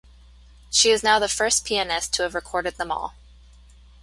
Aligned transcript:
She 0.71 0.89
is 0.89 1.03
now 1.03 1.19
the 1.19 1.27
first 1.29 1.63
pianist 1.63 2.11
to 2.15 2.23
have 2.23 2.33
recorded 2.33 2.77
them 2.77 2.91
all. 2.91 3.13